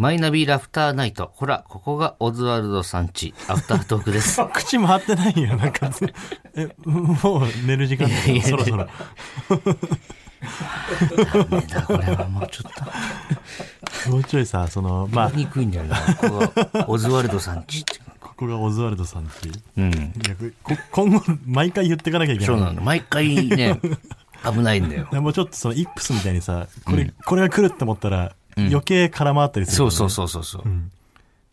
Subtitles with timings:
[0.00, 1.30] マイナビラフターナイト。
[1.34, 3.34] ほら、ここがオズワルドさんち。
[3.48, 4.40] アフタートークです。
[4.50, 5.90] 口回ってないよ、なんか。
[6.56, 8.88] え、もう寝る時間だいやそろそろ。
[11.18, 12.72] ダメだ、これはもうちょっ
[14.06, 14.10] と。
[14.10, 15.98] もうちょいさ、その、まあにくいんだよな。
[16.14, 18.00] ここがオズワルドさんちって。
[18.20, 19.54] ここがオズワルドさんっていう。
[19.76, 20.12] うん。
[20.16, 22.46] 逆こ今後、毎回言っていかなきゃいけない。
[22.46, 22.80] そうなの。
[22.80, 23.78] 毎回ね、
[24.50, 25.08] 危ないんだよ。
[25.12, 28.32] でもちょっとそのイップスみたいにさ、これ、これが来るって思ったら、
[28.68, 30.62] 余計空回ったりする、そうそうそうそうそう。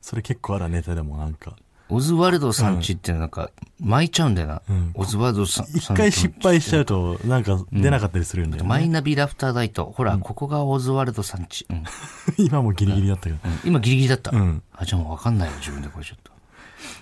[0.01, 1.55] それ結構あるネタでもなんか。
[1.89, 3.49] オズワルドさんちってなんか、
[3.79, 4.61] 巻いちゃうんだよな。
[4.93, 5.65] オズワルドさん。
[5.67, 8.69] 一回失敗しちゃうと、なんか出なかったりするんだよね。
[8.69, 9.85] マイナビラフターナイト。
[9.95, 11.65] ほら、ここがオズワルドさんち。
[11.69, 11.83] うん。
[12.37, 13.37] 今もギリギリだったけど。
[13.43, 14.31] うん今ギリギリだった。
[14.31, 16.31] んあ、じゃあもうわかんないよ、自分でこれちょっと。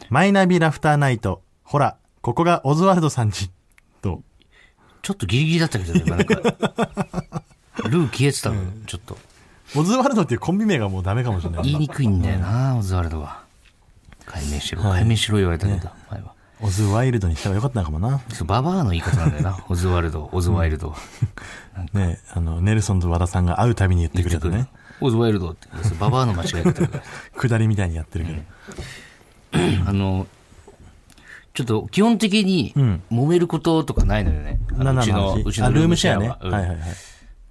[0.10, 1.42] マイナビラフターナイト。
[1.64, 3.50] ほら、ここがオズワルドさんち。
[4.02, 4.22] と。
[5.02, 6.36] ちょっとギリギリだったけどね、今なんか。
[7.90, 9.18] ルー消えてたの、ちょっと。
[9.76, 11.64] オズワルドっていうコンビ名がもうダメかもしれない。
[11.64, 13.44] 言いにくいんだよな、オズワルドは。
[14.26, 16.34] 解明しろ、解明しろ言われたけど、前は。
[16.62, 18.22] オズワイルドにしたらよかったのかもな。
[18.30, 20.96] そう、ババアの言い方なんだよな、 オズワルド、オズワイルドは。
[21.94, 24.68] ねあの、ネルソンと和田さんが会うたびに言ってくれたね。
[25.02, 25.68] オズワイルドって。
[25.84, 27.04] そうババアの間違い方だから。
[27.50, 29.90] 下りみたいにやってるけど。
[29.90, 30.28] あの、
[31.54, 34.60] ちょっと基本的にん揉めることとかないのよね。
[34.78, 36.30] あのうちの、うちのあ、ルームシェアね。
[36.30, 36.80] はうんはいはいはい。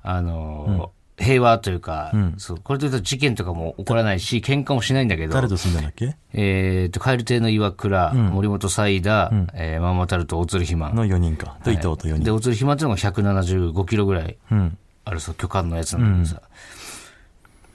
[0.02, 6.16] あの、平和というか、そう、これというと事件とかも起こらないし、喧嘩もしないんだけど、誰と住んだんだっけ？
[6.32, 10.94] えっと、蛙亭の岩倉、森本サイダー、えーマンマタルト、大鶴ひまん。
[10.96, 11.56] の4人か。
[11.62, 12.34] と伊藤と4で、人。
[12.34, 14.76] 大鶴ひまんっていうのが175キロぐらいうん。
[15.04, 16.42] あるそう、巨漢のやつなんだけどさ、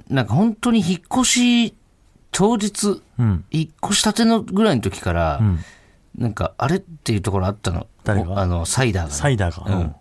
[0.09, 1.75] なんか本当に引っ越し、
[2.31, 3.45] 当日、うん。
[3.51, 5.41] 引っ越したてのぐらいの時から、
[6.17, 7.87] なんか、あれっていうところあったの？
[8.03, 8.31] 誰が？
[8.31, 9.77] おあの、サイダーがね、サイダーが。
[9.77, 9.95] うん。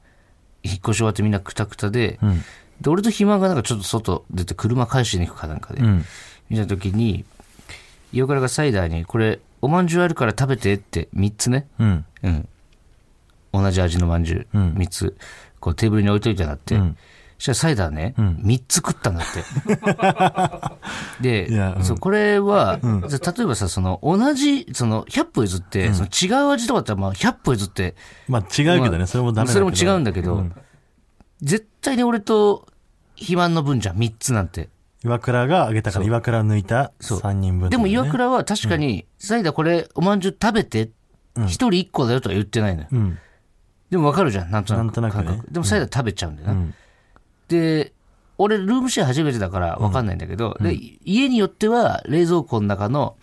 [0.64, 2.42] 引っ越し終わってみんなクタクタで、ん
[2.80, 6.04] で、俺と暇がなんかちょっと外出て車返しに行くかなんかで、うん。
[6.48, 7.24] 見た時に、
[8.12, 11.66] 岩倉がサイダーに、これ、おまんじゅうあるから食べてって3つね。
[11.78, 12.04] うん。
[12.22, 12.48] うん。
[13.52, 15.16] 同じ味のまんじゅう、うん3つ、
[15.60, 16.96] こうテーブルに置いといてなって、ん
[17.38, 19.26] そしたらサイダーね、3つ食ったんだっ
[21.20, 21.22] て。
[21.48, 27.94] で、そうこれは、例えばさ、その、同じ、その、100歩譲って、その違う味とかだったら、まあ、100歩譲って、
[28.28, 29.70] まあ違うけどね、それもダメだけど。
[29.70, 30.44] それも違うんだけど、
[31.40, 32.66] 絶対に俺と
[33.14, 34.68] 肥満の分じゃん、3つなんて。
[35.04, 38.06] 岩倉があげたから岩倉抜いたそう3人分、でも岩。
[38.10, 40.90] 倉は確かに、サイダーこれ、おまんじゅう食べて、
[41.46, 42.88] 一人一個だよとは言ってないのよ。
[42.90, 43.18] うん。
[43.90, 44.84] でもわかるじゃん、なんとなく。
[44.84, 46.54] なんとなくねでもサイダー食べちゃうんだよな。
[46.54, 46.74] うん
[47.48, 47.92] で、
[48.36, 53.16] 俺、ルームシェア初めてだからわかんないんだけど、で、家によっては冷蔵庫の中の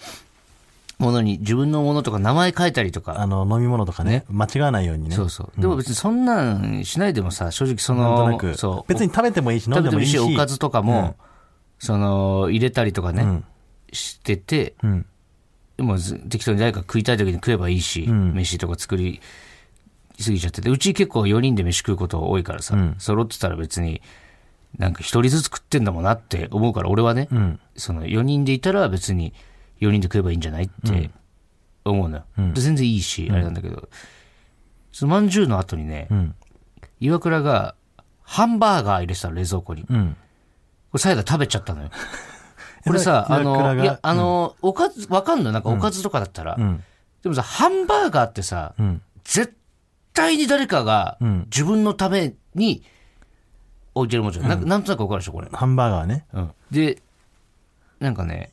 [0.98, 5.16] ものに自分のものとか名前書いたりとか、あの、飲み物とかね、間違わないようにね。
[5.16, 5.62] そうそう。
[5.62, 8.58] でも別にそんなんしないでもさ、正直その、なんとなく。
[8.58, 8.90] そう。
[8.90, 10.36] 別に食べてもいいし、飲食べてもいいし、んでもいいし。
[10.36, 11.16] おかずとかも、
[11.80, 13.46] その、入れたりとかね、うん
[13.92, 15.06] してて、うん。
[15.78, 19.22] でもず適当に誰か食いたい時に食えばいいし、ん飯とか作り
[20.20, 24.02] すぎちゃってて、うち結構4人で飯食うこと多いからさ、ん揃ってたら別に、
[24.78, 27.60] なんか一人ずつ食ってんだもんなって思うから、俺はね、うん。
[27.76, 29.34] その4人でいたら別に
[29.88, 31.10] 4人で食えばいいんじゃないって
[31.84, 32.26] 思うのよ。
[32.54, 33.90] で全然いいし、あれなんだけど、
[34.92, 36.36] そのまんじゅうの後にね、うん。
[37.00, 37.76] 岩倉が
[38.24, 39.82] ハンバーガー入れてたの冷蔵庫に。
[39.84, 40.18] こうん。
[40.94, 41.90] れサイダー食べちゃったのよ。
[42.86, 46.84] これさ、あの、いや、あの、おかず、わかんのなんかおかずとかだったら、うん。
[47.24, 49.02] でもさ、ハンバーガーってさ、うん。
[49.24, 49.56] 絶
[50.14, 52.84] 対に誰かがうん自分のために
[53.96, 54.48] 置いてるもんじゃん。
[54.48, 55.50] なんかなんとなくわかるでしょ、これ。
[55.52, 56.26] ハンバーガーね。
[56.34, 56.52] うん。
[56.72, 57.02] で、
[58.00, 58.52] なんかね、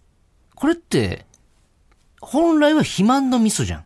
[0.62, 1.26] これって、
[2.20, 3.84] 本来は肥満のミスじゃん。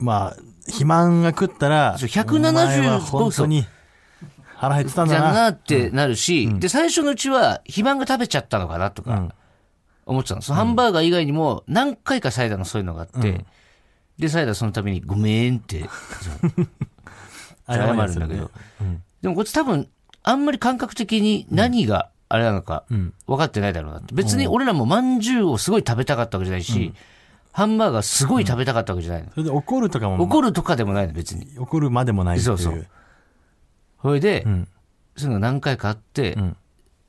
[0.00, 3.64] まあ、肥満が食ったら、そう175お前は本当に
[4.56, 5.32] 腹減ってたんじゃだな。
[5.32, 9.32] なってなるし、で、最初のうちは肥満が食べちゃったのかなとかうん、
[10.06, 10.42] 思ってたの。
[10.42, 13.44] そのハンバーガー以外にも何回かサイダーのそういうのがあって、
[14.18, 15.84] で、サイダーそのためにごめんって、
[17.70, 18.50] 謝るんだけど。
[19.22, 19.88] でもこいつ多分、
[20.24, 22.84] あんまり感覚的に何があれなのか
[23.26, 24.14] 分かってないだろうなって。
[24.14, 26.92] 別に俺らもまんじゅうをすごい食べたかったわけじゃないし、
[27.52, 29.30] ハンバーガーすごい食べたかったわけじゃないの。
[29.30, 31.58] それで怒るとかも、怒るとかでもないの、別に。
[31.58, 32.86] 怒るまでもないそうそう
[34.02, 34.68] それで、ん
[35.16, 36.56] そういうのが何回かあって、ん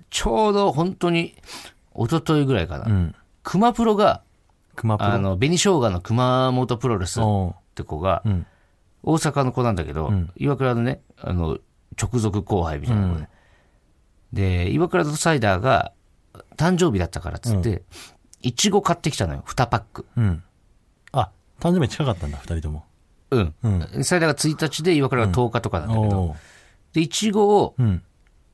[0.10, 1.36] ちょうど本当に、
[1.95, 2.86] 一昨日ぐらいかな。
[2.86, 3.16] うん。
[3.44, 4.24] 熊プロが、
[4.75, 5.12] 熊プロ？
[5.12, 8.45] あの、紅生姜の熊本プロレスっおて子が、うん。
[9.04, 11.60] 大阪の子なんだけど、ん岩倉のね、あの、
[12.01, 13.27] 直属後輩みたいな子で。
[14.34, 15.94] で、岩倉とサイダーが、
[16.58, 17.84] 誕生日だったからっつって、
[18.42, 20.06] いちご買ってきたのよ、2パック。
[20.16, 20.44] うん。
[21.12, 22.86] あ、誕生日近かったんだ、二人とも。
[23.31, 23.56] うん。
[23.64, 24.04] うん。
[24.04, 26.38] サイダーが1日で、岩倉が10日とかなんだけど、おー
[26.94, 28.04] で、いちごを、うん。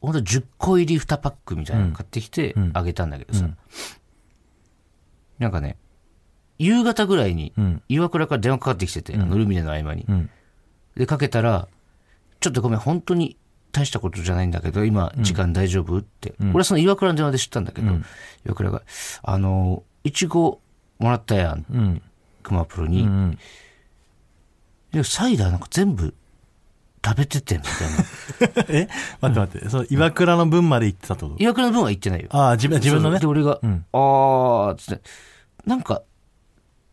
[0.02, 3.50] ほんと10個入り2パックみたいなの買ってきてうんあげたんだけどさ、
[5.40, 5.78] なんかね、
[6.60, 7.82] 夕方ぐらいにうん。
[7.90, 10.14] 岩倉から電話かかってきてて、あのルミネの合間にう。
[10.14, 10.30] ん。
[10.96, 11.68] で、かけたら、
[12.40, 13.38] ちょっとごめん、本当に
[13.76, 15.98] 大したことじゃないんだけど、今、時間大丈夫？
[15.98, 16.34] って。
[16.40, 17.92] 俺はその岩倉の電話で知ったんだけど、
[18.46, 18.82] 岩倉が、
[19.22, 20.62] あの、いちご
[21.00, 22.02] もらったやん、うん。
[22.42, 23.02] 熊プロに。
[23.02, 23.38] うん。
[25.04, 26.14] サイダーなんか全部
[27.04, 27.70] 食べてて、みた
[28.50, 28.66] いな。
[28.80, 28.88] え？
[29.20, 29.70] 待って待って。
[29.70, 31.36] そう、岩倉の分まで行ってたってこと？
[31.38, 32.30] 岩倉の分は言ってないよ。
[32.32, 33.20] ああ、自分、自分のね？
[33.20, 35.04] で、俺が、うんあー、つって、
[35.66, 36.02] なんか、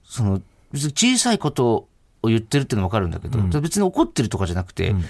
[0.04, 0.42] その、
[0.72, 1.86] 別に小さいこと
[2.22, 5.04] を言ってるってのはわかるんだけど、別に怒ってるとかじゃなくて、うん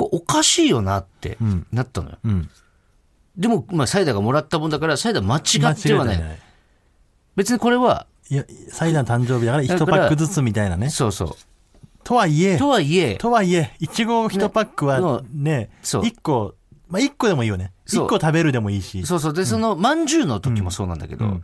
[0.00, 2.16] こうおかしいよなってうんなったのよ。
[2.24, 2.48] うん。
[3.36, 6.16] でも、まあ、サイダーがもらったもんだから、サイダー間違ってはない。
[6.16, 6.42] 間違えて
[7.36, 10.88] 別にこれは、いや、サイダーの誕生日だから一パックずつみたいなね。
[10.88, 11.36] そうそ
[12.02, 16.54] とはいえう。、とはいえ、とはいえ、いちご一パックはねね、そう一個、
[16.88, 17.72] まあ一個でもいいよね。
[17.86, 19.04] 一そう個食べるでもいいし。
[19.04, 19.34] そうそう。
[19.34, 21.42] で、その、まんじゅうの時もそうなんだけどうん、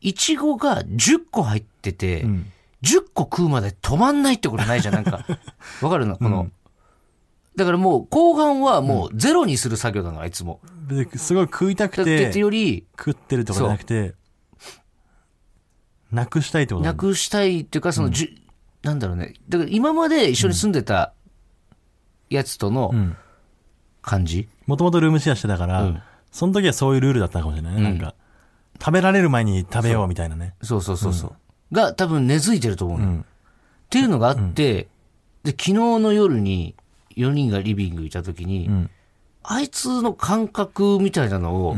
[0.00, 2.52] いちごが10個入ってて、うん。
[2.82, 5.24] 10個食うまで止まんないってことないじゃん、なんか。
[5.82, 6.16] わかるの？
[6.16, 6.48] この、
[7.58, 10.60] だからもう、後半はもうゼロにする作業なの、あいつも。
[10.88, 14.14] ですごい食いたくてってて、より、食ってるとかじゃなくて、
[16.10, 18.28] なくしたいってことなくしたいっていうか、その、じゅ
[18.82, 19.34] なんだろうね。
[19.48, 21.12] だから今まで一緒に住んでた
[22.30, 23.16] やつとのうん。
[24.00, 24.48] 感じ？
[24.64, 27.82] もともとルームシェアしてたから、うんその時はそういうルールだったのかもしれないね。
[27.82, 28.14] なんか、
[28.78, 30.54] 食べられる前に食べようみたいなね。
[30.62, 31.74] そうそうそうそう。
[31.74, 33.24] が多分根付いてると思ううん。
[33.88, 34.88] ていうのがあって、
[35.42, 36.74] で、昨日の夜に
[37.18, 38.90] 4人がリビングいた時に、うん。
[39.42, 41.76] あいつの感覚みたいなのを、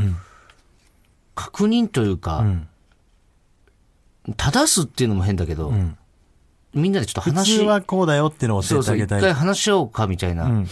[1.35, 2.67] 確認というか、うん。
[4.37, 5.97] 正すっていうのも変だけど、うん。
[6.73, 9.33] みんなでちょっと普話通はこうだよっていうのをそうそう、一教えてあげたい。
[9.33, 10.67] 回話し合おうかみたいなうん。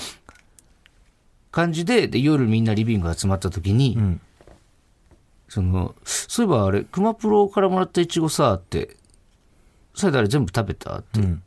[1.51, 4.21] 感じで、で、夜みんなリビング集まった時に、うん。
[5.47, 8.97] その、そういえばあれ、熊プロからもらったイチゴさ、って、
[9.95, 10.99] サイダーあれ全部食べた？
[10.99, 11.41] って、うん。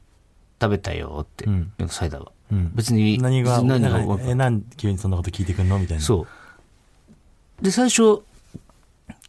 [0.60, 2.32] 食べたよって、うんサイダーは。
[2.52, 2.72] うん。
[2.74, 5.78] 別に、何が、何がなんかえ、なん急にそんなこと聞いてくんの？
[5.78, 6.02] みたいな。
[6.02, 6.26] そ
[7.60, 7.64] う。
[7.64, 8.22] で、最初、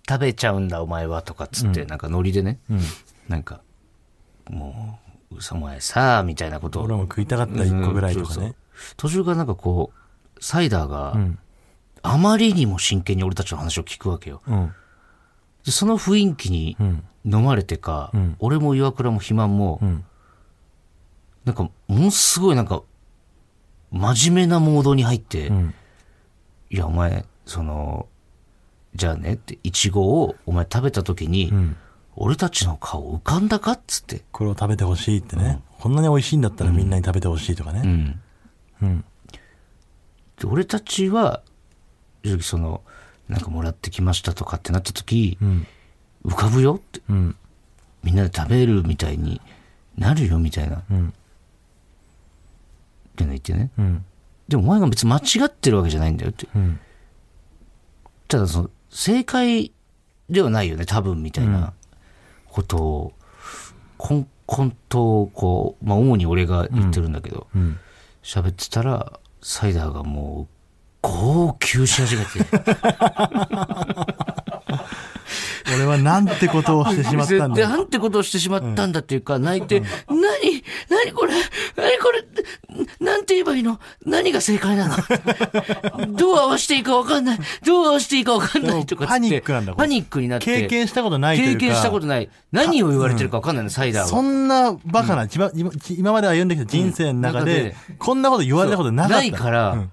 [0.07, 2.81] 食べちゃうんだお前はとかっつって、なんかノリでね、うん。
[3.29, 3.61] なんか、
[4.49, 4.99] も
[5.31, 8.55] う、お前さ、みたいなことを俺も食いたかった一個ぐらいとかそうそうね。
[8.97, 11.39] 途中からなんかこう、サイダーがう、ん。
[12.01, 14.41] あまりにも真剣に俺たちの話を聞くわけよ。
[14.45, 14.73] うん。
[15.65, 17.03] でその雰囲気にうん。
[17.25, 20.03] 飲まれてか、うん俺も岩倉も肥満も、うん。
[21.45, 22.83] なんか、ものすごいなんか、
[23.93, 25.73] 真面目なモードに入って、うん。
[26.71, 28.07] いや、お前、その、
[28.95, 31.75] じゃあねって、いちごをお前食べた時に、うん。
[32.15, 34.21] 俺たちの顔浮かんだかっつって。
[34.31, 35.61] これを食べてほしいってね。
[35.79, 37.81] こんなに美味しいんだったらみんなに食べてほしいとかね。
[37.83, 38.21] うん。
[38.81, 39.05] うん。
[40.39, 41.41] で俺たちは、
[42.23, 42.81] 正直その、
[43.29, 45.67] なんかもらってきましたとかってなった時、うん。
[46.25, 47.35] 浮かぶよって、うん。
[48.03, 49.41] みんなで食べるみたいに
[49.97, 50.83] なるよみたいな、
[53.13, 53.17] っうん。
[53.17, 53.71] ての言ってね。
[53.77, 54.05] うん。
[54.47, 56.47] でもお前が別に間違ってるわけじゃないんだよって。
[56.55, 56.79] うん。
[58.27, 59.71] ただその、正解
[60.29, 61.73] ではないよね、多分みたいな
[62.49, 63.13] ことを、
[63.97, 67.77] こん、こんと、こう、まあ主に俺が言ってるんだけど、うん。
[68.21, 70.53] 喋ってたら、サイダーがもう、
[71.01, 72.39] 号泣し始めて。
[75.75, 77.69] 俺はなんてことをしてしまったんで、だ。
[77.69, 80.19] なんてことをしてしまったんだっていうか、泣いて、何
[80.89, 81.33] 何これ
[81.75, 82.23] 何これ
[83.05, 83.79] なんて言えばいいの？
[84.05, 84.95] 何が正解なの？
[86.15, 90.45] どう合わせていいか分かんないどう合わせていいか分かんないとかパニックなんだパニックになって。
[90.45, 91.37] 経験したことない。
[91.37, 92.29] 経験したことない。
[92.51, 94.21] 何を言われてるか分かんないの、サイダーそは。
[94.21, 99.17] んなバカな、今今今まで歩んできた人生の中うんで、こんなこと言われたことなかった。
[99.17, 99.91] ないから、うん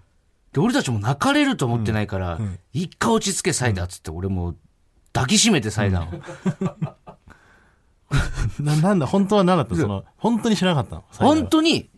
[0.52, 4.56] で俺たちも泣かれると思ってないから、ん一回落ち着けサイダーっつって、俺もう
[5.12, 6.96] 抱きしめてサイダーを。
[8.60, 9.76] ななんだ、本当は何だった。
[9.76, 11.04] その、本当に知らなかったの。
[11.10, 11.88] 本当に、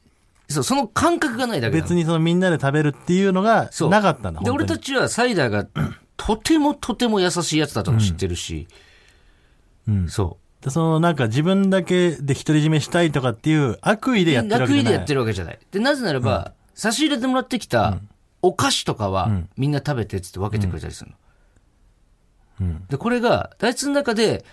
[0.48, 3.90] そう、その感覚がないだけ別にそのみんなで食べるっていうのがそう。
[3.90, 4.40] なかったんだ。
[4.42, 5.66] で、俺たちはサイダーが
[6.16, 8.68] とてもとても優しいやつだとも知ってるし、
[9.88, 10.08] うん。
[10.08, 14.24] そでそのなんか自分だけで独り占めしたいとかっていう悪意う。
[14.24, 14.80] でやってるわけじゃない。
[14.80, 15.58] 楽意でやってるわけじゃない。
[15.72, 17.98] で、なぜならば、差し入れてもらってきた
[18.42, 19.48] お菓子とかは、ん。
[19.56, 21.16] みんな食べてっつって分けてくれたりするの。
[22.62, 22.84] うん。
[22.88, 24.44] で、これが、あいつの中で、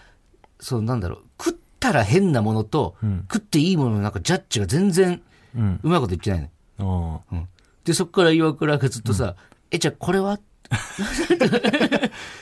[0.60, 2.96] そうなんだろう、食ったら変なものと、
[3.32, 5.22] 食っていいもののなんかジャッジが全然
[5.56, 5.80] うん。
[5.84, 6.50] うまいこと言ってない
[6.80, 7.24] の。
[7.32, 7.48] おーうん。
[7.84, 9.36] で、そっから岩倉がずっとさ、
[9.72, 10.40] え、じゃあこれは？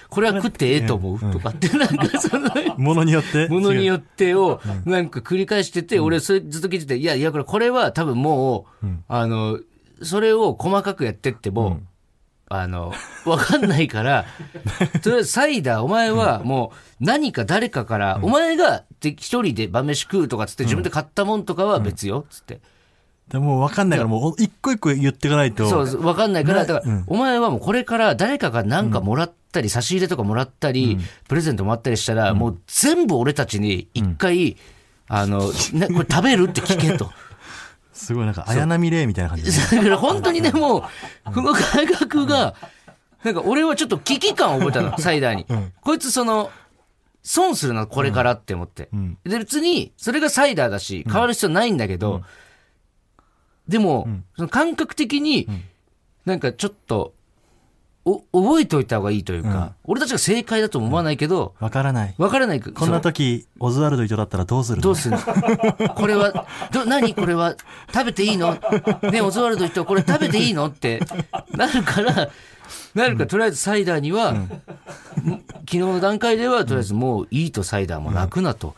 [0.09, 3.47] これは食ってええと思う、とかって、なんかその、 ものによって？
[3.47, 9.59] ものによっってを、なんか繰り返してて、俺それずっと聞いてて、いや、いや、これ、これは多分もう、あの、
[10.01, 11.79] それを細かくやってっても、
[12.49, 12.93] あの、
[13.25, 14.25] わかんないから、
[15.03, 22.61] とりあえずサイダー、お前はもう何か誰かから、お前がで一人で晩飯食うとかつって自分で買ったもんとかは別よ、つって。
[23.29, 25.85] でもう分かんないから、もう一個一個言っていかないと。
[25.85, 27.03] そう、わかんないから、なだから、うん。
[27.07, 34.55] お前はもうこれから誰かが何かもらったり、差し入れとかもらったり、プレゼントもらったりしたら、もう全部俺たちに一回、
[35.09, 37.11] あの、なこれ食べるって聞けと。
[37.97, 39.77] すごいなんか、綾波レイみたいな感じで。
[39.77, 42.55] だから本当にね、もう、この感覚が、
[43.23, 45.45] なんか俺はちょっと危機感を覚えたの、サイダーに。
[45.81, 46.51] こいつその、
[47.23, 48.89] 損するな、これからって思って。
[48.95, 49.17] ん。
[49.23, 52.21] で、別に、それがサイダーだし、変わる必要ないんだけど、
[53.67, 55.47] でも、その感覚的に、
[56.25, 57.13] なんかちょっと、
[58.07, 62.15] お、覚えておいた方がいいというか、俺たちが正解だとも思わないけど、わからない。
[62.17, 64.81] わからないこんな時、オズワルド伊藤だったらどうするの？
[64.83, 65.17] どうする？
[65.17, 67.55] のこれは、ど、何これは、
[67.93, 68.57] 食べていいの？
[69.11, 70.67] ねオズワルド言ってこれ食べていいの？
[70.67, 71.01] って
[71.51, 72.29] なるから、
[72.95, 74.47] なるから、とりあえずサイダーには、ん。
[74.47, 78.73] 昨日の段階では、とりあえずもういいとサイダーも泣くなと。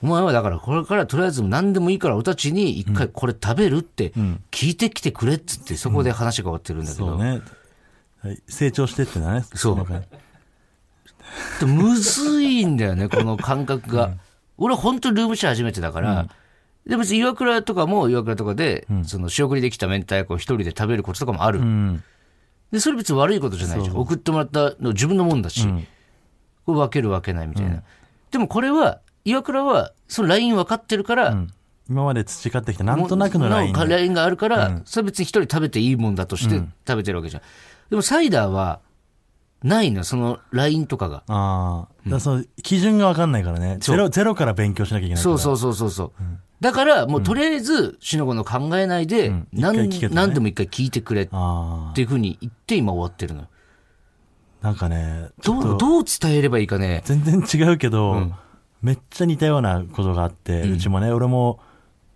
[0.00, 4.12] お前はだからこれからとりあえず何でもいいから俺たちに一回これ食べるって
[4.52, 7.42] 聞いてきてくれっつってそこで話が終わってるんだけど、そうね。
[8.22, 9.44] はい成長してってね。
[9.54, 9.76] そう
[11.66, 14.12] むずいんだよね、 この感覚が。
[14.56, 16.28] 俺本当にルームシェア初めてだから、
[16.86, 21.60] で別に岩倉とかも岩倉とかで、その仕送りできた明太子を一人で食べることとかもある。
[21.60, 22.02] うん。
[22.72, 23.96] で、それ別に悪いことじゃないじゃん。
[23.96, 25.66] 送ってもらったの自分のもんだし、
[26.66, 27.82] これ分ける分けないみたいな。
[28.30, 31.36] でもこれは、岩倉は、そのライン分かってるから、
[31.88, 33.86] 今まで培ってきたなんとなくのラインで。
[33.86, 36.56] ラインがあるから、それ別に一人食べていいもんだとして
[36.86, 37.42] 食べてるわけじゃん。
[37.90, 38.80] でもサイダーは、
[39.62, 41.24] ないのよ、そのラインとかが。
[41.26, 41.94] ああ。
[42.04, 43.78] だからその、基準がわかんないからね。
[43.80, 45.38] ゼロ、ゼロから勉強しなきゃいけないから。
[45.38, 46.22] そうそうそうそうそう。
[46.60, 53.46] だから、もうとりあえず、しのごの考えないで、ん何何でも一回聞いてくれっあていうふうに言って今終わってるの。
[54.60, 57.02] なんかね、どう、どう伝えればいいかね。
[57.04, 58.34] 全然違うけど、ん
[58.80, 61.58] めっちゃ似たようなことがあって、うちもね、俺も、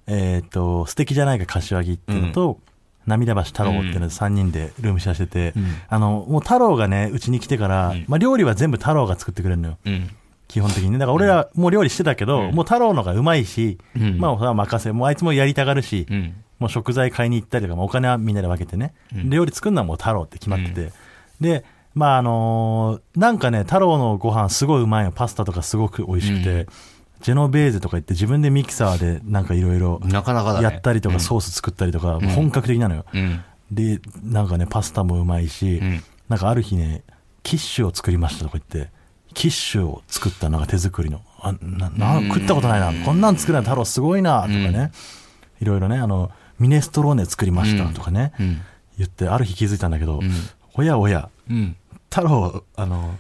[0.07, 2.61] えっ、と、素敵じゃないか柏木っていうのと、
[3.07, 5.55] 涙橋太郎っていうので3人でルームシェアしてて、
[5.89, 9.79] あの、もう太郎がね、うちに来てから、まあ料理は全部太郎が作ってくれるのよ。
[9.85, 10.11] うん。
[10.49, 10.99] 基本的にね。
[10.99, 14.93] だから俺らもう料理してたけど、もう太郎のがうまいし、んまあそれは任せ。
[14.93, 16.35] もうあいつもやりたがるし、うん。
[16.59, 18.95] もう食材買いに行ったりとか、まあお金はみんなで分けてね。
[19.13, 20.93] 料理作るのはもう太郎って決まってて。
[21.41, 25.13] で、まああのーなんかね、太郎のご飯すごいうまいの。
[25.13, 26.67] パスタとかすごく美味しくて、
[27.23, 30.65] ジェノベーゼとか言って自分でミキサーでなんかいろいろなかなかだね。
[30.65, 33.05] やったりとかソース作ったりとか、本格的なのよ。
[33.13, 33.43] うん。
[33.71, 37.03] で、なんかね、パスタもうまいし、んなんかある日ね、
[37.43, 38.91] キッシュを作りましたとか言って、
[39.35, 41.23] キッシュを作ったなんか手作りの。
[41.41, 43.05] あ、な、な、食ったことないな。
[43.05, 44.93] こんなん作るの太郎すごいな、とかね。
[45.61, 48.33] いろいろね、あの、ミネストローネ作りましたとかね。
[48.39, 48.61] うん。
[48.99, 50.21] 言って、ある日気づいたんだけど、
[50.75, 51.77] おやおや、うん。
[52.11, 53.17] 太郎、あの、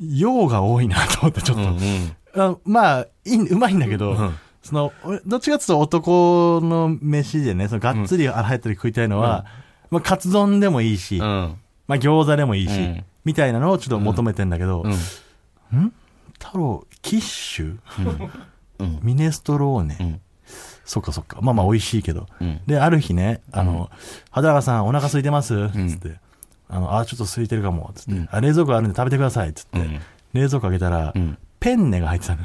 [0.00, 1.78] 用が多いなと思ってちょっと、うん。
[2.46, 9.46] あまあ、いい、うまいんだけど、その、俺どっちかっていうと男の飯でね、そのがっつり腹減ったり食いたいのは、
[9.90, 11.56] まあ、カツ丼でもいいし、うん。
[11.86, 14.84] まあ、餃子でもいいし、うんみたいなのをちょっと求めてんだけど、
[15.72, 15.92] うん。
[16.38, 17.78] 太郎、キッシュ、
[18.78, 20.20] うんミネストローネ、ん
[20.86, 21.40] そっかそっか。
[21.42, 22.26] まあまあ美味しいけど。
[22.42, 23.90] んで、ある日ね、あの、
[24.30, 25.68] 畑中さんお腹空いてます？
[25.70, 26.16] つって。
[26.70, 27.92] あの、あ、ちょっと空いてるかも。
[27.94, 28.28] つって。
[28.30, 29.52] あ、冷蔵庫あるんで食べてください。
[29.52, 29.78] つって。
[30.32, 32.44] 冷蔵庫開けたら、んペンネが入ってたの。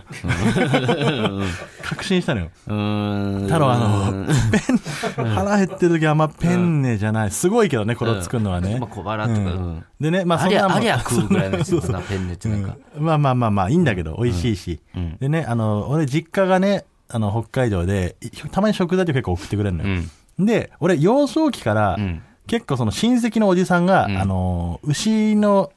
[1.83, 2.49] 確信したのよ。
[2.67, 3.41] うん。
[3.43, 7.31] 太郎、あの、ペン、腹減ってる時はあんまペンネじゃない。
[7.31, 8.79] すごいけどね、これを作るのはね。
[8.79, 9.85] まあ、小腹とか、うん。
[9.99, 12.75] でね、まあありゃ、そんなもんありゃ食うぐらいのやつだな、ペンネってなんか。
[12.97, 14.79] うんまあまあまあまあ、いいんだけど、美味しいし。
[14.95, 20.01] うんでね、あの、俺実家がね、あの、北海道で、いたまに食材って結構送ってくれるのよ。
[20.39, 25.71] で、俺幼少期から、ん結構その親戚のおじさんが、んあの、牛の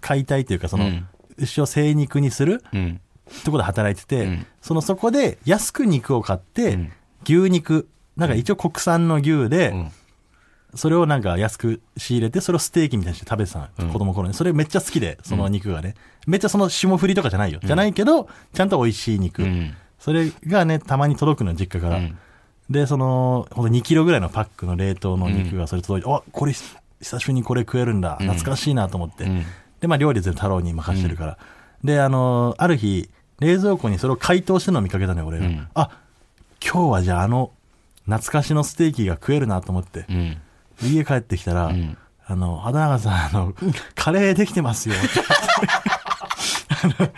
[0.00, 1.06] 解体というか、その、うん
[1.38, 3.00] 牛を精肉にするうん。
[3.44, 6.92] ところで働いてて、うんそのそこで安く肉を買って、ん
[7.24, 9.92] 牛肉、なんか一応国産の牛で、うん
[10.76, 14.34] それをなんか安く仕入れて、それをステーキみたいにして食べてたの、子供の頃に。
[14.34, 15.94] それめっちゃ好きで、その肉がね。
[16.26, 17.60] めっちゃその霜降りとかじゃないよ。
[17.62, 19.42] じゃないけど、ちゃんと美味しい肉。
[19.44, 21.98] うんそれがね、たまに届くのよ、実家から。
[21.98, 22.18] うん
[22.70, 28.16] で、その、ほんと2キロぐらいのパックの冷凍の肉がそれ届いて、あ、これ、久しぶりにこれ食えるんだ。
[28.16, 29.26] 懐かしいなと思って。
[29.84, 31.38] んで、まあ料理全部太郎に任してるから。
[31.82, 33.10] で、あの、ある日、
[33.40, 35.46] 冷蔵庫にそれを解凍してるのを見かけたのよ、俺が。
[35.46, 35.90] うんあ、
[36.64, 37.52] 今日はじゃああの、
[38.06, 40.36] 懐かしのステーキが食えるなと思って、うん。
[40.82, 43.54] 家帰ってきたら、んあの、畑中さん、あの、
[43.94, 44.94] カレーできてますよ。
[46.82, 47.10] あの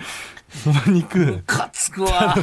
[0.48, 2.34] その肉、かつくわ。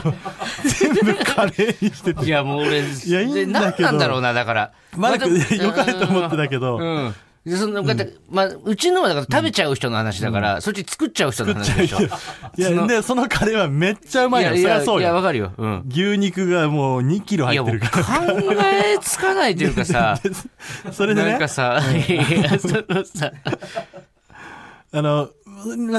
[0.79, 2.25] 全部カレーにしてて。
[2.25, 4.71] いや、もう俺、いやいいんだけど何なんだろうな、だから。
[4.95, 7.15] またよかれと思ってたけど、うん。
[7.45, 11.99] でその、だってまあ、うちのはだから食べちゃう人の話だから、そっち作っちゃう人の話でしょ。
[11.99, 14.61] いや、で、そのカレーはめっちゃうまいのよ。
[14.61, 15.23] そりゃそういや、わよ。
[15.23, 15.51] かるよ。
[15.57, 15.83] うん。
[15.89, 18.23] 牛肉がもう2キロいや、もう入ってる考か
[18.53, 18.71] ら。
[18.93, 20.17] えつかないというかさ、
[20.93, 23.31] それでねなんか、さ、いや、そのさ、
[24.95, 25.29] あの、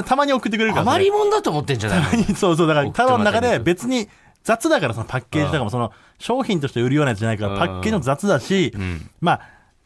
[0.03, 0.81] たまに送ってくれるから。
[0.83, 2.35] 余り物だと思ってんじゃないの？
[2.35, 4.09] そうそう、だから、送って太郎の中で別に
[4.43, 9.41] 雑だから、そのパッケージとかも、その商品として売るようなやつじゃないから、うんパッケージも雑だしん、まあ、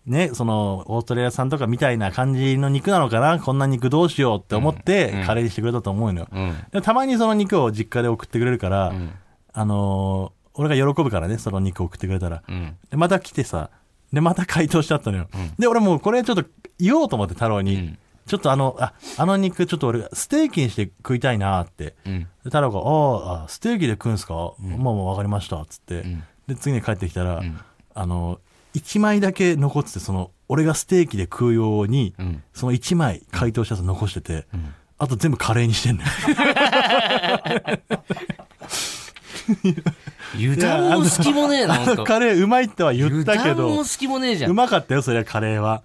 [0.10, 6.28] ね、その、オーストラリア産とかみたいな感じの肉なのかな、こんな肉どうしようって思って、カレーにしてくれたと思うのよ。
[6.32, 6.56] うん。
[6.72, 9.14] でたまにその肉を実家で送ってくれるから、ん
[9.54, 12.44] あのー俺が喜ぶからね、その肉を送ってくれたら。
[12.46, 12.76] うん。
[12.90, 13.70] で、また来てさ、
[14.12, 15.30] で、また解凍しちゃったのよ。
[15.58, 16.44] で、俺もうこれちょっと
[16.80, 17.76] 言おうと思って、太郎に。
[17.76, 21.96] うんちょっとあの、あ、あの肉ちょっと俺ステーキにして食いたいなって。
[22.06, 22.20] うん。
[22.20, 22.80] で太郎が、
[23.42, 26.02] ああ、ステーキで食うんすか、まあまあわかりました、つって。
[26.02, 27.60] んで、次に帰ってきたら、ん
[27.96, 28.40] あの、
[28.76, 34.48] 1枚だけ残ってて、その、俺がステーキで食うように、うんその1枚解凍したやつ残してて、
[34.98, 36.10] あと全部カレーにしてんのよ。
[40.36, 41.96] 油断も隙もねえな、あ。
[41.96, 44.50] のカレーうまいっては言ったけど油断も、隙もねえじゃ。
[44.50, 45.84] うんまかったよ、それはカレーは。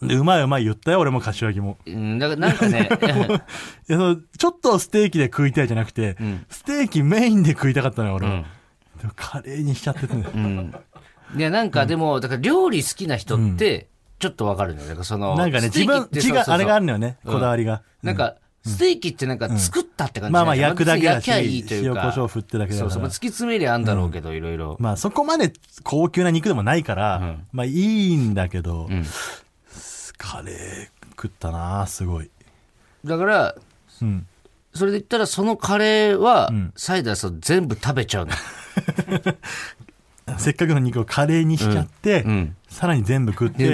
[0.00, 1.78] で、うまいうまい言ったよ、俺も柏木も。
[1.86, 2.88] うん、だからなんかね、
[3.88, 8.34] いやそのちょっとステーキで食いたいじゃなくて、んステーキメインで食いたかったのよ、俺は。
[8.34, 8.44] うん
[9.16, 10.24] カレーにしちゃっててね。
[10.32, 10.72] うん。
[11.36, 14.88] いや、なんかでも、だから料理好きな人って、ちょっとわかるのよ。
[14.88, 16.08] だからその、なんかね、自分、
[16.46, 17.82] あれがあるのよね、うんこだわりが。
[18.02, 22.02] なんか、ステーキってなんか作ったって感じまあまあ焼くだけだし焼きゃいいというか。
[22.02, 23.02] 塩コショウ振ってだけだからそうそう。
[23.02, 24.76] まあ突き詰めりゃあんだろうけど、いろいろ。
[24.78, 29.04] まあそこまで高級な肉でもないから、んまあいいんだけど、うん。
[30.16, 30.56] カレー
[31.10, 32.30] 食ったなすごい。
[33.04, 33.54] だから、
[34.00, 34.26] うん。
[34.74, 38.32] それで言ったら、そのカレーはん、サイダーさん全部食べちゃうの。
[40.38, 42.56] せっかくの肉をカレーにしちゃって、うん。
[42.68, 43.64] さらに全部食って、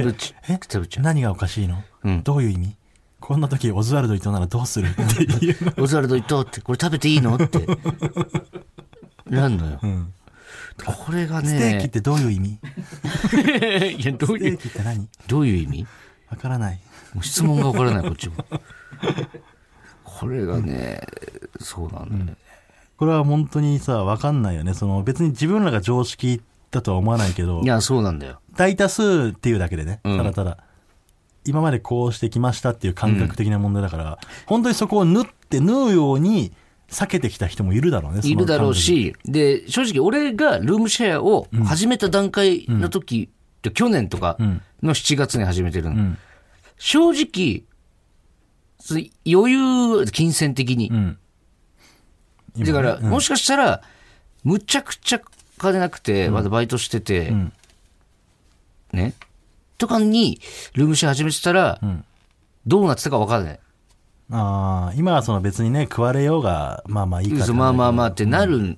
[0.49, 0.61] え？
[1.01, 2.77] 何がおかしいの、うんどういう意味？
[3.21, 4.89] こんな時オズワルド伊藤ならどうする？
[4.89, 5.85] っていうの。
[5.85, 7.35] オズワルド伊藤って、これ食べていいの？
[7.37, 7.67] って。
[9.27, 9.77] なんのよ。
[9.87, 10.13] ん
[10.85, 11.49] これがね。
[11.49, 12.59] ステーキってどういう意味？
[14.01, 15.09] いや、どうステーいう、キって何？
[15.27, 15.87] どういう意味？
[16.31, 16.81] わからない。
[17.15, 18.45] もう質問がわからない、こっちも。
[20.05, 21.01] これがね、
[21.61, 22.37] そうなんだよね。
[22.97, 24.75] これは本当にさ、わかんないよね。
[24.75, 28.41] その別に自分らが常識だとは思わないけどい、や、そうなんだよ。
[28.57, 30.59] 大多数っていうだけでね、うんただただ、
[31.45, 36.53] 今までこうしてきましたっていう感覚的な問題だから、本当にそこを縫って縫うように
[36.89, 38.21] 避けてきた人もいるだろうね。
[38.25, 43.31] いるだろうし、で、正直俺がルームシェアを始めた段階の時、
[43.63, 44.37] で去年とか
[44.83, 45.95] の7月に始めてるの。
[45.95, 46.19] ん
[46.79, 47.65] 正直、
[48.79, 50.91] その余裕、金銭的に。
[50.91, 51.19] うん。
[52.65, 53.83] だから、もしかしたら、
[54.45, 55.21] むちゃくちゃ
[55.59, 57.53] 金なくて、まだバイトしてて、ん
[58.93, 59.15] ね？
[59.77, 60.41] とかに、
[60.75, 62.05] ルームシェア始めてたら、ん
[62.67, 63.61] どうなってたか分かんない。
[64.31, 68.77] ああ、今はその別にね、食われようが、まあまあいいかそうまあまあまあってなる、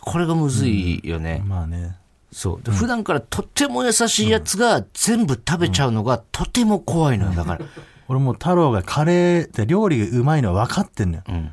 [0.00, 1.42] これがむずいよね。
[1.44, 1.96] まあね。
[2.32, 2.62] そう。
[2.62, 7.32] で普段からとっても優しいやつが全部食べちゃうのがとても怖いのよ。
[7.32, 7.64] だから。
[8.08, 11.22] 俺もう太郎がカレーって料理がうまいのは分かってんのよ。
[11.28, 11.52] うん。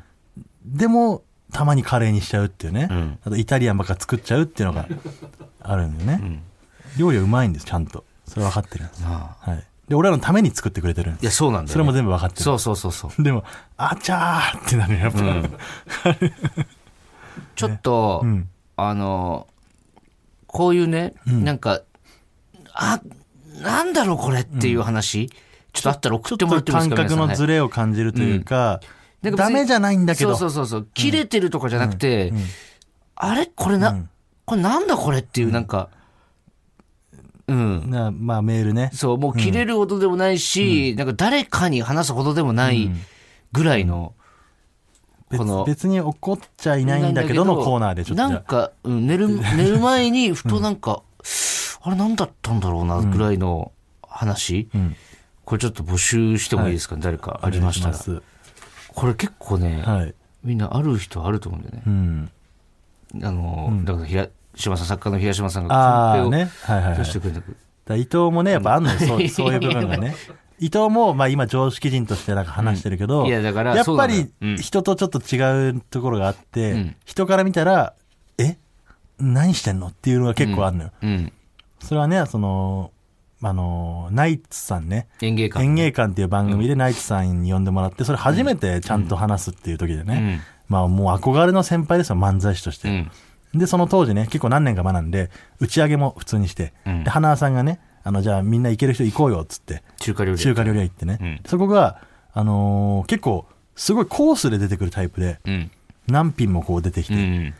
[0.64, 2.84] でも、たまにカレーにしちゃうっていうね。
[2.84, 4.86] んあとイタリアンばっか作っちゃうっていうのが
[5.60, 6.42] あるんだよね。
[6.98, 8.04] 料理はうまいんです、ちゃんと。
[8.26, 9.02] それ分かってるんです。
[9.06, 9.64] ああはい。
[9.88, 11.22] で、俺らのために作ってくれてるんです。
[11.22, 11.72] いや、そうなんだよ、ね。
[11.72, 12.42] それも全部分かってる。
[12.42, 13.22] そうそうそうそう。
[13.22, 13.44] でも、
[13.78, 16.18] あちゃーってなるよ、やっぱ。
[17.56, 19.46] ちょっと、んあの、
[20.46, 21.80] こういうね、なんか、
[22.74, 23.00] あ、
[23.62, 25.30] なんだろうこれっていう話、
[25.72, 28.80] ちょっとあったら送ってもらってもいいですか感覚のズレレを感じるというか、
[29.22, 30.36] なんか別にダメじゃないんだけど。
[30.36, 30.88] そうそうそうそう。
[30.94, 32.32] 切れてるとかじゃなくて、
[33.16, 33.46] あれ？
[33.46, 34.06] これな、
[34.44, 35.88] これなんだこれっていう、なんか、
[37.48, 37.90] うん。
[37.90, 38.90] なまあメールね。
[38.92, 42.90] そう、もう切れるほどでもないし、なんか誰かに話すほどでもない
[43.52, 44.14] ぐらいの、
[45.30, 48.28] 別この別に怒っちゃいないんだけどのコーナーでちょっとじゃあ。
[48.30, 51.02] なんか、うん寝る、寝る前に、ふとなんか、
[51.82, 54.96] あれなんだったんだろうな、ぐらいの話、ん。
[55.44, 57.94] これちょっと募集してもいいですか、誰かありましたら。
[57.94, 58.04] お願い。
[58.04, 58.37] します
[58.98, 60.14] これ結構ね、はい。
[60.42, 61.82] みんなある人あると思うんだよね。
[61.86, 62.30] うん。
[63.22, 66.50] あの、だから、平島さん、作家の平島さんが、ああカンペをね。
[66.62, 66.98] はいはいはい。
[66.98, 67.40] 出してくれた。
[67.86, 70.16] だ伊藤もね、やっぱあんのよ、 そうそういう部分がね。
[70.58, 77.94] 伊藤も、まあ今常識人としてなんか話してるけど、うんいやだからやっぱりうん人とちょっと違うところがあって、うん人から見たら、
[78.38, 78.56] え？
[79.20, 79.88] 何してんの？
[79.88, 80.90] っていうのが結構あるのよ。
[81.02, 81.32] うん。
[81.78, 82.90] それはね、その、
[83.40, 85.64] あの、ナイツさんね、演芸館。
[85.64, 92.88] 演芸館っていう番組でナイツさんに呼んでもらって、それ初めてちゃんと話すっていう時でね、まあもう憧れの先輩ですよ、漫才師として。
[92.88, 93.58] うん。
[93.58, 100.38] で、その当時ね、結構何年か学んで、打ち上げも普通にして、うんで、花輪さんがね、あの、じゃあみんな行ける人行こうよ、っつって、中華料理。
[100.38, 102.00] 中華料理屋行ってね、うんそこが、
[102.32, 103.46] あのー結構、
[103.76, 105.70] すごいコースで出てくるタイプで、うん。
[106.08, 107.54] 何品もこう出てきて、うん。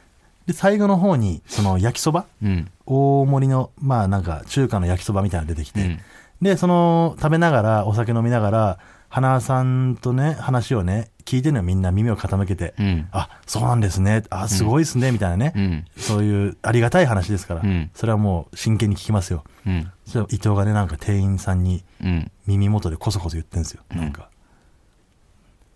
[0.48, 2.26] で、最後の方に、その焼きそば？
[2.42, 2.68] うん。
[2.86, 6.00] 大盛りの、まあなんか中華の焼きそばみたいなの出てきて、うん
[6.40, 12.74] で、その、食べながら、お酒飲みながら、花輪さんとね、話をね、聞いてるのよ、みんな耳を傾けて。
[12.78, 13.08] うん。
[13.10, 14.22] あ、そうなんですね。
[14.30, 15.52] あ、すごいですね、みたいなね。
[15.56, 15.84] うん。
[15.96, 19.42] そういうありがたい話ですから、うんそれはもう真剣に聞きますよ。
[19.66, 19.90] うん。
[20.06, 22.30] それを伊藤がね、なんか店員さんにうん。
[22.46, 23.82] 耳元でこそこそ言ってんですよ。
[23.90, 24.30] なんか、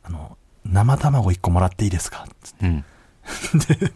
[0.04, 2.24] あの、生卵一個もらっていいですか？
[2.40, 2.84] つって
[3.54, 3.92] うん。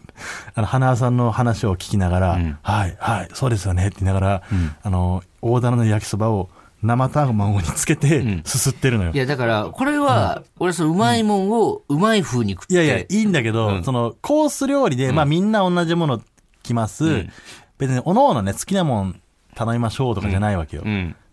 [0.55, 6.49] あの、花輪さんの話を聞きながら、うんはい、はい、そうですよねって言いながら、うんあの、大棚の焼きそばを
[6.81, 9.11] 生卵につけてうんすすってるのよ。
[9.13, 12.73] いや、だから、これは、俺、その、うまいもんを、うまい風に食って。
[12.73, 16.21] いやいや、いいんだけど、うんその、コース料理で、まあみんな同じもの
[16.63, 17.05] 来ます。
[17.05, 17.29] うん
[17.77, 19.21] 別に、おのおのね、好きなもん
[19.53, 20.83] 頼みましょうとかじゃないわけよ。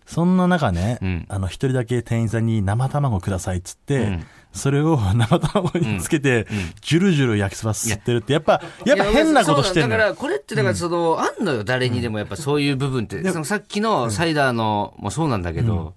[0.06, 0.14] うん。
[0.14, 1.26] そんな中ね、うん。
[1.28, 4.26] あの、一人だけ店員さんに生卵くださいっつって、うん。
[4.52, 6.46] それを 生卵につけて、
[6.80, 8.94] ジュルジュル焼きそばすってるって、やっぱ、や。
[8.94, 9.98] っぱ変なことしてんのよ。
[9.98, 10.04] だ。
[10.04, 13.22] から、これって、だから、その、あんのよ、誰にでも、やっぱそういう部分って。
[13.30, 15.94] そのさっきのサイダーのもそうなんだけど、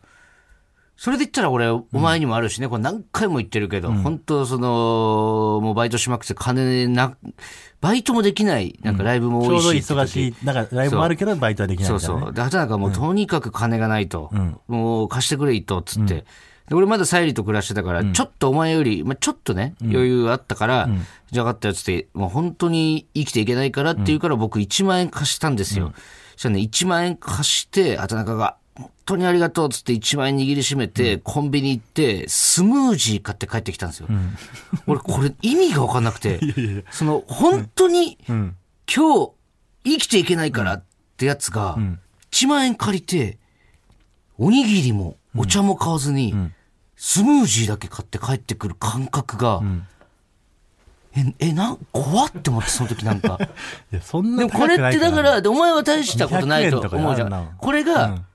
[0.97, 7.15] それで言ったら俺、お前にもあるしね、これ何回も言ってるけど、本当その、もうバイトしまくって金な、
[7.81, 9.93] バイトもできない、なんかライブもちょうど多いしって時。
[9.93, 10.35] 忙しい。
[10.45, 11.99] だから、ライブもあるけど、バイトはできないね。
[11.99, 12.33] そうそう。
[12.33, 14.31] で、畑中もうとにかく金がないと。
[14.33, 16.25] んもう貸してくれ、伊藤っつって。
[16.67, 20.89] で、俺まだサイリと暮らしてたから、ちょっとお前より、まあ、ちょっとね、余裕あったから、
[21.31, 25.93] じゃあ分かったよっつって、もう本当に生きていけないからっていうから僕1万円貸したんですよ。
[26.35, 34.07] そしたらね、1万円貸して、畑中が、本当にありがとうっつって1万円握りしめて、コンビニ行って、スムージー買って帰ってきたんですよ。
[34.85, 36.39] 俺これ意味が分かんなくて、
[36.91, 38.45] その、本当に、今
[38.85, 39.31] 日
[39.83, 40.83] 生きていけないからっ
[41.17, 41.77] てやつが、
[42.31, 43.39] 1万円借りて、
[44.37, 46.35] おにぎりもお茶も買わずに、
[46.95, 49.61] スムージーだけ買って帰ってくる感覚が、
[51.15, 53.39] え、え、なん、怖って思って、その時なんか。
[53.91, 58.25] いや、そんなでもこれってだから、でお前は大したことないと200円とか思うじゃあんこれが、うん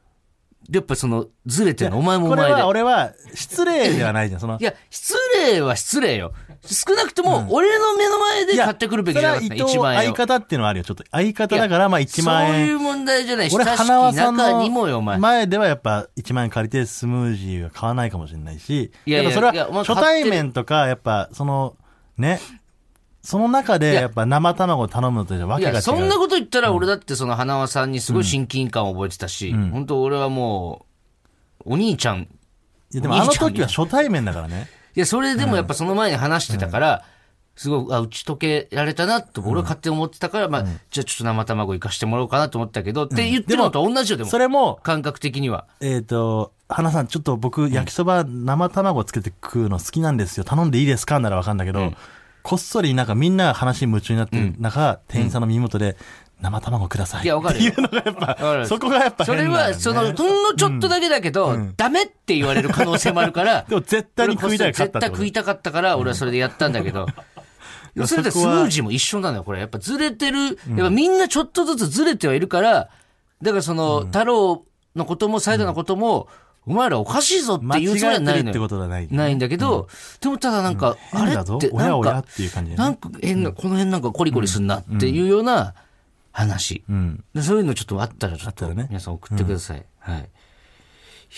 [0.70, 2.66] やっぱその、ずれてるの、お前もおこれは。
[2.66, 4.40] 俺は、失礼ではないじゃん。
[4.40, 6.32] そのい、や、失礼は失礼よ。
[6.64, 10.14] 少なくとも、俺の目の前で買ってくるべきじゃなかった、それは伊藤1万円を。
[10.14, 10.84] 相方っていうのはあるよ。
[10.84, 12.52] ちょっと、相方だから、まあ1万円。
[12.52, 13.50] そういう問題じゃない。
[13.52, 15.16] 俺、親しき花輪さん中にもよ、お前。
[15.16, 21.76] の前ではやっぱ1万円借りてスムージーは買わないかもしれないし、いやいやっぱそれいやお前は初対面とか、やっぱその、
[22.16, 22.40] ね、
[23.22, 24.00] その中でいや。
[24.02, 25.80] やっぱ生卵を頼むのとじゃわけが違う。
[25.80, 30.86] そんなこと言ったら、俺だってその花輪さんにすごい親近感を覚えてたし、本当俺はも
[31.64, 32.28] う、お兄ちゃん、
[32.92, 34.68] いやでもあの時は初対面だからね。
[34.94, 37.04] いや、それでもやっぱその前に話してたから、
[37.54, 44.30] すごい、あ、打ち解けられたなと、俺は勝手に思ってたから、まあ、じゃあちょっと生卵行かしてもらおうかなと思ったけど、って言ってるのと同じよ、でも。
[44.30, 45.66] それも、感覚的には。
[45.80, 50.44] えっ、と、花さん、ちょっと僕、焼きそば生卵つけて食うの好きなんですよ。
[50.44, 51.20] 頼んでいいですか？
[51.20, 51.92] ならわかんだけど、
[52.42, 55.96] こっそりなんかみんな話に夢中になってる中、店員さんの耳元で、
[56.40, 57.24] 生卵ください。
[57.24, 57.70] いやわかるよ。
[57.70, 58.66] っていうのがやっぱ、る。
[58.66, 67.06] そこがやっぱそれは、その、ほんのちょっとだけだけど、ダメって言われる可能性もあるから、でも絶対に食いたいかった絶対食いたかったから、俺はそれでやったんだけど、
[67.94, 69.60] やそれでスそこはムージーも一緒なのよ、これ。
[69.60, 72.88] やっぱずれてる、やっぱみんなちょっとずつずれてはいるから、
[73.40, 74.64] だからその、太郎
[74.96, 76.28] のことも、サイドのことも、
[76.66, 78.60] お前らおかしいぞっていうつもりはないのよ。
[78.60, 79.08] ことはない。
[79.10, 79.88] ないんだけど、
[80.20, 85.74] でもただなんか、あれ変だぞって、なんか、ていう感じでねなんか変な、この辺なんかコリコリすんなっていうような
[86.30, 86.84] 話。
[86.88, 87.24] うん。
[87.34, 89.84] でそういうのちょっとあったらちょっと皆さん送ってください。
[89.98, 90.20] はい。
[90.20, 90.22] い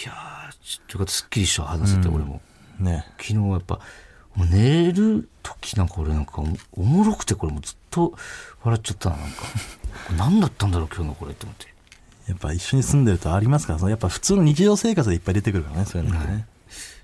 [0.05, 2.43] やー、ちょっとすっきりした話せて、俺も。
[2.79, 3.07] ね。
[3.19, 3.81] 昨日やっぱ、
[4.37, 8.15] 寝る時なんか俺なんかおおもろくてこれもうずっと
[8.65, 9.37] 笑っちゃったな、なんか。
[10.19, 11.74] 何だったんだろう今日のこれって思って。
[12.29, 16.47] やっぱ一緒に住んでるとありますから、そのやっぱ普通の日常生活でいっぱい出てくるからね、そういうのがね。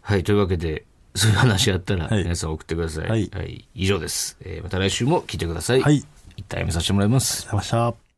[0.02, 3.09] はい、というわけで、そういう話あったらはい皆さん送ってください。
[3.09, 4.37] はい以上です。
[4.40, 5.83] えーまた来週も聞いてください。
[5.83, 6.04] はい。
[6.37, 7.40] 一旦やめさせてもらいます。
[7.40, 8.10] ありがとうございました。